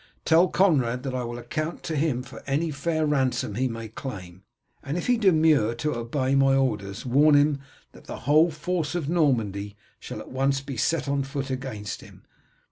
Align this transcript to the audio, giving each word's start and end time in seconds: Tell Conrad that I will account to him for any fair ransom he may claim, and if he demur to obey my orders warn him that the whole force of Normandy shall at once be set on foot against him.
Tell 0.25 0.47
Conrad 0.47 1.03
that 1.03 1.13
I 1.13 1.23
will 1.23 1.37
account 1.37 1.83
to 1.83 1.95
him 1.95 2.23
for 2.23 2.41
any 2.47 2.71
fair 2.71 3.05
ransom 3.05 3.53
he 3.53 3.67
may 3.67 3.87
claim, 3.87 4.41
and 4.81 4.97
if 4.97 5.05
he 5.05 5.15
demur 5.15 5.75
to 5.75 5.93
obey 5.93 6.33
my 6.33 6.55
orders 6.55 7.05
warn 7.05 7.35
him 7.35 7.59
that 7.91 8.05
the 8.05 8.21
whole 8.21 8.49
force 8.49 8.95
of 8.95 9.07
Normandy 9.09 9.75
shall 9.99 10.19
at 10.19 10.31
once 10.31 10.59
be 10.59 10.75
set 10.75 11.07
on 11.07 11.21
foot 11.21 11.51
against 11.51 12.01
him. 12.01 12.23